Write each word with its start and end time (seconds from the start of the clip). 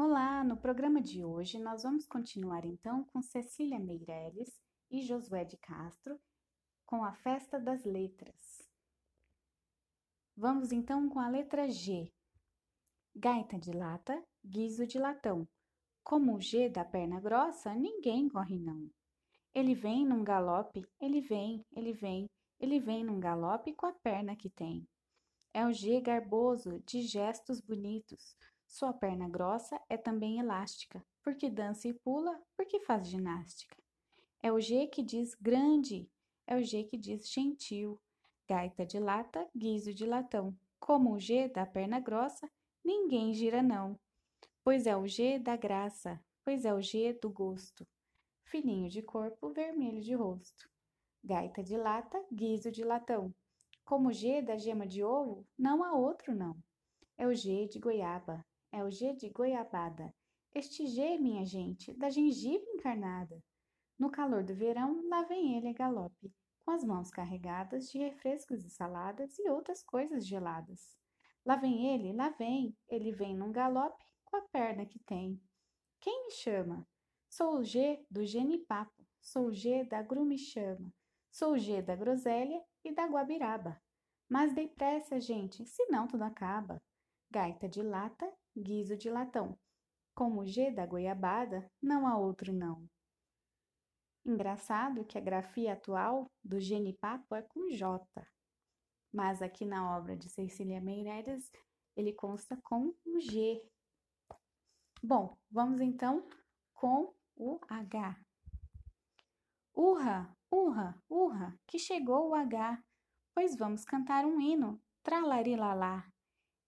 Olá! 0.00 0.44
No 0.44 0.56
programa 0.56 1.00
de 1.02 1.24
hoje 1.24 1.58
nós 1.58 1.82
vamos 1.82 2.06
continuar 2.06 2.64
então 2.64 3.02
com 3.06 3.20
Cecília 3.20 3.80
Meirelles 3.80 4.62
e 4.88 5.02
Josué 5.02 5.44
de 5.44 5.56
Castro 5.56 6.16
com 6.86 7.02
a 7.02 7.12
Festa 7.12 7.58
das 7.58 7.84
Letras. 7.84 8.62
Vamos 10.36 10.70
então 10.70 11.08
com 11.08 11.18
a 11.18 11.28
letra 11.28 11.68
G. 11.68 12.12
Gaita 13.12 13.58
de 13.58 13.72
lata, 13.72 14.24
guiso 14.46 14.86
de 14.86 15.00
latão. 15.00 15.48
Como 16.04 16.36
o 16.36 16.40
G 16.40 16.68
da 16.68 16.84
perna 16.84 17.20
grossa, 17.20 17.74
ninguém 17.74 18.28
corre 18.28 18.56
não. 18.56 18.88
Ele 19.52 19.74
vem 19.74 20.06
num 20.06 20.22
galope, 20.22 20.86
ele 21.00 21.20
vem, 21.20 21.66
ele 21.72 21.92
vem, 21.92 22.30
ele 22.60 22.78
vem 22.78 23.02
num 23.02 23.18
galope 23.18 23.74
com 23.74 23.86
a 23.86 23.92
perna 23.92 24.36
que 24.36 24.48
tem. 24.48 24.86
É 25.52 25.66
o 25.66 25.72
G 25.72 26.00
garboso, 26.00 26.78
de 26.86 27.02
gestos 27.02 27.60
bonitos. 27.60 28.36
Sua 28.68 28.92
perna 28.92 29.26
grossa 29.26 29.80
é 29.88 29.96
também 29.96 30.38
elástica, 30.38 31.02
porque 31.22 31.48
dança 31.48 31.88
e 31.88 31.94
pula, 31.94 32.38
porque 32.54 32.78
faz 32.78 33.08
ginástica. 33.08 33.74
É 34.42 34.52
o 34.52 34.60
G 34.60 34.86
que 34.86 35.02
diz 35.02 35.34
grande, 35.34 36.08
é 36.46 36.54
o 36.54 36.62
G 36.62 36.84
que 36.84 36.98
diz 36.98 37.28
gentil. 37.28 37.98
Gaita 38.46 38.84
de 38.84 39.00
lata, 39.00 39.48
guiso 39.56 39.92
de 39.92 40.04
latão. 40.04 40.54
Como 40.78 41.14
o 41.14 41.18
G 41.18 41.48
da 41.48 41.66
perna 41.66 41.98
grossa, 41.98 42.48
ninguém 42.84 43.32
gira 43.32 43.62
não. 43.62 43.98
Pois 44.62 44.86
é 44.86 44.94
o 44.94 45.08
G 45.08 45.38
da 45.38 45.56
graça, 45.56 46.22
pois 46.44 46.66
é 46.66 46.72
o 46.72 46.80
G 46.80 47.14
do 47.14 47.30
gosto. 47.30 47.86
Fininho 48.44 48.88
de 48.90 49.02
corpo, 49.02 49.50
vermelho 49.50 50.02
de 50.02 50.14
rosto. 50.14 50.70
Gaita 51.24 51.62
de 51.62 51.76
lata, 51.76 52.22
guiso 52.30 52.70
de 52.70 52.84
latão. 52.84 53.34
Como 53.84 54.10
o 54.10 54.12
G 54.12 54.42
da 54.42 54.58
gema 54.58 54.86
de 54.86 55.02
ovo, 55.02 55.46
não 55.58 55.82
há 55.82 55.94
outro 55.94 56.34
não. 56.34 56.54
É 57.16 57.26
o 57.26 57.34
G 57.34 57.66
de 57.66 57.78
goiaba, 57.78 58.44
é 58.72 58.82
o 58.84 58.90
G 58.90 59.14
de 59.14 59.30
goiabada. 59.30 60.14
Este 60.54 60.86
G, 60.86 61.18
minha 61.18 61.44
gente, 61.44 61.92
da 61.94 62.10
gengibre 62.10 62.68
encarnada. 62.70 63.42
No 63.98 64.10
calor 64.10 64.44
do 64.44 64.54
verão, 64.54 65.06
lá 65.08 65.22
vem 65.22 65.56
ele 65.56 65.68
a 65.68 65.72
galope, 65.72 66.32
com 66.64 66.70
as 66.70 66.84
mãos 66.84 67.10
carregadas 67.10 67.88
de 67.90 67.98
refrescos 67.98 68.64
e 68.64 68.70
saladas 68.70 69.38
e 69.38 69.48
outras 69.48 69.82
coisas 69.82 70.26
geladas. 70.26 70.96
Lá 71.44 71.56
vem 71.56 71.94
ele, 71.94 72.12
lá 72.12 72.28
vem, 72.30 72.76
ele 72.88 73.12
vem 73.12 73.36
num 73.36 73.50
galope 73.50 74.04
com 74.24 74.36
a 74.36 74.42
perna 74.42 74.84
que 74.84 74.98
tem. 75.00 75.40
Quem 76.00 76.26
me 76.26 76.30
chama? 76.30 76.86
Sou 77.28 77.58
o 77.58 77.64
G 77.64 78.04
do 78.10 78.24
genipapo, 78.24 79.04
sou 79.20 79.46
o 79.46 79.52
G 79.52 79.84
da 79.84 80.02
grumichama, 80.02 80.92
sou 81.30 81.52
o 81.52 81.58
G 81.58 81.82
da 81.82 81.96
groselha 81.96 82.62
e 82.84 82.94
da 82.94 83.06
guabiraba. 83.06 83.80
Mas 84.28 84.54
dei 84.54 84.68
pressa, 84.68 85.20
gente, 85.20 85.64
senão 85.66 86.06
tudo 86.06 86.22
acaba. 86.22 86.82
Gaita 87.30 87.68
de 87.68 87.82
lata, 87.82 88.30
guiso 88.58 88.96
de 88.96 89.10
latão. 89.10 89.58
Como 90.14 90.40
o 90.40 90.46
G 90.46 90.70
da 90.70 90.84
goiabada, 90.84 91.70
não 91.80 92.06
há 92.06 92.16
outro 92.16 92.52
não. 92.52 92.88
Engraçado 94.24 95.04
que 95.04 95.16
a 95.16 95.20
grafia 95.20 95.72
atual 95.72 96.30
do 96.44 96.60
genipapo 96.60 97.34
é 97.34 97.42
com 97.42 97.70
J, 97.70 98.04
mas 99.12 99.40
aqui 99.40 99.64
na 99.64 99.96
obra 99.96 100.16
de 100.16 100.28
Cecília 100.28 100.80
Meireles 100.80 101.50
ele 101.96 102.12
consta 102.12 102.56
com 102.62 102.94
o 103.06 103.20
G. 103.20 103.64
Bom, 105.02 105.36
vamos 105.50 105.80
então 105.80 106.28
com 106.74 107.14
o 107.36 107.58
H. 107.68 108.20
Urra, 109.74 110.36
urra, 110.50 111.02
urra, 111.08 111.58
que 111.66 111.78
chegou 111.78 112.30
o 112.30 112.34
H, 112.34 112.82
pois 113.34 113.56
vamos 113.56 113.84
cantar 113.84 114.24
um 114.26 114.40
hino, 114.40 114.80
tralarilalá. 115.02 116.06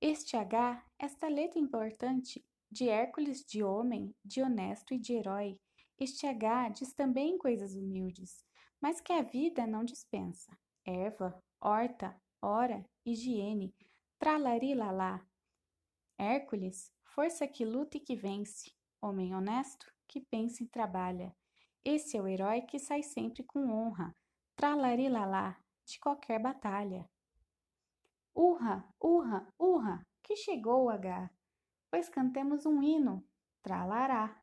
Este 0.00 0.36
H, 0.36 0.82
esta 0.98 1.28
letra 1.28 1.60
importante, 1.60 2.44
de 2.70 2.88
Hércules, 2.88 3.44
de 3.44 3.62
homem, 3.62 4.14
de 4.24 4.42
honesto 4.42 4.92
e 4.92 4.98
de 4.98 5.14
herói, 5.14 5.58
este 5.98 6.26
H 6.26 6.68
diz 6.70 6.92
também 6.92 7.38
coisas 7.38 7.74
humildes, 7.74 8.44
mas 8.80 9.00
que 9.00 9.12
a 9.12 9.22
vida 9.22 9.66
não 9.66 9.84
dispensa. 9.84 10.56
Erva, 10.84 11.42
horta, 11.60 12.20
hora, 12.40 12.84
higiene, 13.04 13.74
tralarilalá. 14.18 15.26
Hércules, 16.16 16.92
força 17.02 17.48
que 17.48 17.64
luta 17.64 17.96
e 17.96 18.00
que 18.00 18.14
vence. 18.14 18.72
Homem 19.00 19.34
honesto, 19.34 19.92
que 20.06 20.20
pensa 20.20 20.62
e 20.62 20.68
trabalha. 20.68 21.34
Esse 21.84 22.16
é 22.16 22.22
o 22.22 22.28
herói 22.28 22.62
que 22.62 22.78
sai 22.78 23.02
sempre 23.02 23.42
com 23.42 23.70
honra, 23.70 24.14
tralarilalá, 24.56 25.58
de 25.84 25.98
qualquer 25.98 26.40
batalha. 26.40 27.08
Urra, 28.34 28.88
urra, 29.00 29.52
urra, 29.58 30.06
que 30.28 30.36
chegou 30.36 30.90
H, 30.90 31.30
pois 31.90 32.06
cantemos 32.10 32.66
um 32.66 32.82
hino, 32.82 33.26
tralará. 33.62 34.38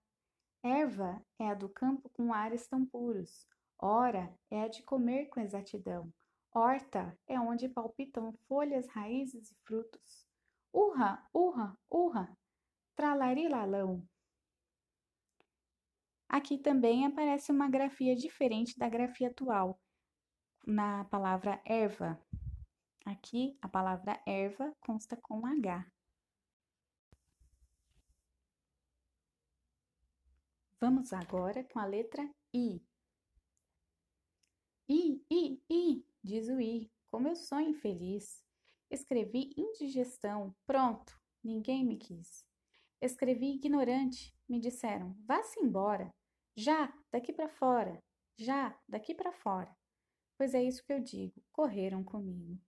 Erva 0.63 1.23
é 1.37 1.47
a 1.47 1.53
do 1.53 1.69
campo 1.69 2.09
com 2.09 2.33
ares 2.33 2.67
tão 2.67 2.83
puros. 2.83 3.47
Hora 3.77 4.35
é 4.49 4.63
a 4.63 4.67
de 4.67 4.81
comer 4.81 5.27
com 5.27 5.39
exatidão. 5.39 6.11
Horta 6.51 7.15
é 7.27 7.39
onde 7.39 7.69
palpitam 7.69 8.33
folhas, 8.47 8.87
raízes 8.87 9.51
e 9.51 9.55
frutos. 9.63 10.25
Urra, 10.73 11.23
urra, 11.31 11.77
urra, 11.87 12.35
tralarilalão. 12.95 14.03
Aqui 16.27 16.57
também 16.57 17.05
aparece 17.05 17.51
uma 17.51 17.69
grafia 17.69 18.15
diferente 18.15 18.75
da 18.79 18.89
grafia 18.89 19.27
atual, 19.27 19.79
na 20.65 21.05
palavra 21.05 21.61
erva. 21.63 22.19
Aqui 23.05 23.55
a 23.61 23.69
palavra 23.69 24.19
erva 24.25 24.75
consta 24.81 25.15
com 25.15 25.45
H. 25.45 25.85
Vamos 30.81 31.13
agora 31.13 31.63
com 31.65 31.77
a 31.77 31.85
letra 31.85 32.27
I. 32.51 32.81
I, 34.89 35.23
I, 35.31 35.61
I, 35.69 36.05
diz 36.23 36.49
o 36.49 36.59
I, 36.59 36.91
como 37.11 37.27
eu 37.27 37.35
sou 37.35 37.59
infeliz. 37.59 38.43
Escrevi 38.89 39.53
indigestão, 39.55 40.55
pronto, 40.65 41.15
ninguém 41.43 41.85
me 41.85 41.97
quis. 41.97 42.43
Escrevi 42.99 43.53
ignorante, 43.53 44.35
me 44.49 44.59
disseram, 44.59 45.15
vá-se 45.27 45.59
embora. 45.59 46.11
Já, 46.55 46.91
daqui 47.11 47.31
para 47.31 47.49
fora. 47.49 48.03
Já, 48.35 48.75
daqui 48.89 49.13
para 49.13 49.31
fora. 49.31 49.71
Pois 50.39 50.55
é 50.55 50.63
isso 50.63 50.83
que 50.83 50.91
eu 50.91 50.99
digo, 50.99 51.39
correram 51.51 52.03
comigo. 52.03 52.59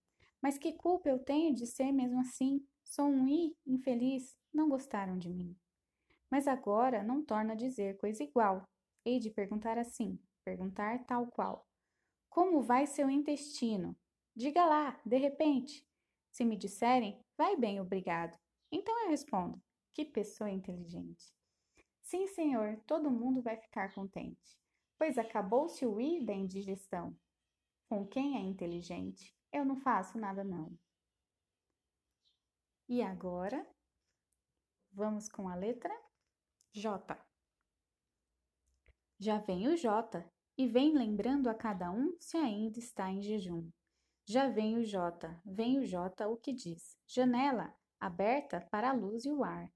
Mas 0.42 0.58
que 0.58 0.74
culpa 0.74 1.09
eu 1.09 1.20
tenho 1.20 1.53
de 1.53 1.66
ser 1.66 1.92
mesmo 1.92 2.20
assim? 2.20 2.66
Sou 2.84 3.06
um 3.06 3.28
I 3.28 3.56
infeliz, 3.66 4.38
não 4.53 4.70
gostaram 4.70 5.18
de 5.18 5.30
mim. 5.30 5.56
Mas 6.30 6.48
agora 6.48 7.03
não 7.03 7.24
torna 7.24 7.53
a 7.53 7.56
dizer 7.56 7.98
coisa 7.98 8.24
igual. 8.24 8.64
Hei 9.06 9.20
de 9.20 9.30
perguntar 9.30 9.78
assim, 9.78 10.20
perguntar 10.44 11.06
tal 11.06 11.28
qual. 11.28 11.66
Como 12.30 12.62
vai 12.62 12.86
seu 12.86 13.09
intestino? 13.09 13.96
Diga 14.36 14.66
lá, 14.66 15.00
de 15.06 15.18
repente. 15.18 15.86
Se 16.31 16.46
me 16.46 16.56
disserem, 16.56 17.19
vai 17.38 17.56
bem, 17.56 17.80
obrigado. 17.80 18.38
Então 18.72 19.04
eu 19.04 19.09
respondo, 19.09 19.62
que 19.94 20.06
pessoa 20.06 20.50
inteligente. 20.50 21.34
Sim, 22.04 22.28
senhor, 22.28 22.80
todo 22.86 23.12
mundo 23.12 23.42
vai 23.42 23.58
ficar 23.58 23.94
contente, 23.94 24.58
pois 24.98 25.18
acabou-se 25.18 25.86
o 25.86 26.00
i 26.00 26.24
da 26.24 26.34
indigestão. 26.34 27.16
Com 27.90 28.06
quem 28.06 28.38
é 28.38 28.40
inteligente, 28.40 29.37
eu 29.52 29.66
não 29.66 29.75
faço 29.75 30.18
nada 30.18 30.44
não. 30.44 30.78
E 32.88 33.02
agora, 33.02 33.68
vamos 34.91 35.28
com 35.28 35.50
a 35.50 35.56
letra 35.56 35.94
J. 36.72 37.18
Já 39.19 39.40
vem 39.40 39.68
o 39.68 39.75
J 39.75 40.24
e 40.57 40.68
vem 40.68 40.94
lembrando 40.94 41.50
a 41.50 41.56
cada 41.56 41.91
um 41.91 42.16
se 42.19 42.38
ainda 42.38 42.80
está 42.80 43.09
em 43.09 43.22
jejum. 43.22 43.69
Já 44.25 44.47
vem 44.47 44.78
o 44.78 44.84
J, 44.84 45.41
vem 45.46 45.80
o 45.80 45.86
J 45.86 46.28
o 46.28 46.38
que 46.38 46.53
diz: 46.53 46.97
janela 47.07 47.74
aberta 48.00 48.62
para 48.69 48.90
a 48.90 48.94
luz 48.94 49.25
e 49.25 49.31
o 49.31 49.44
ar. 49.44 49.72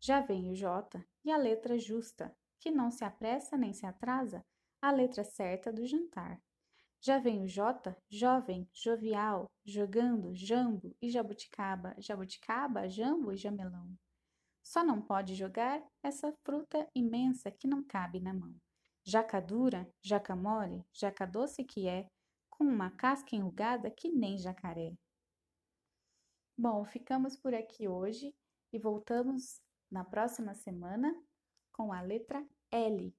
Já 0.00 0.20
vem 0.20 0.50
o 0.50 0.54
J 0.54 1.04
e 1.24 1.30
a 1.30 1.36
letra 1.36 1.78
justa, 1.78 2.36
que 2.58 2.70
não 2.70 2.90
se 2.90 3.04
apressa 3.04 3.56
nem 3.56 3.72
se 3.72 3.86
atrasa, 3.86 4.44
a 4.80 4.90
letra 4.90 5.22
certa 5.22 5.72
do 5.72 5.86
jantar. 5.86 6.42
Já 7.04 7.18
vem 7.18 7.42
o 7.42 7.48
J, 7.48 7.96
jovem, 8.08 8.68
jovial, 8.72 9.50
jogando, 9.64 10.36
jambo 10.36 10.94
e 11.02 11.10
jabuticaba, 11.10 11.96
jabuticaba, 11.98 12.88
jambo 12.88 13.32
e 13.32 13.36
jamelão. 13.36 13.92
Só 14.62 14.84
não 14.84 15.02
pode 15.02 15.34
jogar 15.34 15.82
essa 16.00 16.32
fruta 16.44 16.88
imensa 16.94 17.50
que 17.50 17.66
não 17.66 17.82
cabe 17.82 18.20
na 18.20 18.32
mão. 18.32 18.54
Jaca 19.04 19.40
dura, 19.40 19.92
jaca 20.00 20.36
mole, 20.36 20.84
jaca 20.92 21.26
doce 21.26 21.64
que 21.64 21.88
é, 21.88 22.06
com 22.48 22.62
uma 22.62 22.92
casca 22.92 23.34
enrugada 23.34 23.90
que 23.90 24.08
nem 24.08 24.38
jacaré. 24.38 24.96
Bom, 26.56 26.84
ficamos 26.84 27.36
por 27.36 27.52
aqui 27.52 27.88
hoje 27.88 28.32
e 28.72 28.78
voltamos 28.78 29.60
na 29.90 30.04
próxima 30.04 30.54
semana 30.54 31.12
com 31.72 31.92
a 31.92 32.00
letra 32.00 32.46
L. 32.70 33.12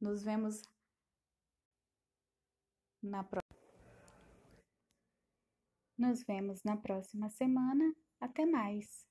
Nos 0.00 0.22
vemos 0.22 0.62
na 3.06 3.24
pro... 3.24 3.40
Nos 5.98 6.22
vemos 6.24 6.62
na 6.62 6.76
próxima 6.76 7.28
semana. 7.30 7.94
Até 8.20 8.44
mais! 8.44 9.06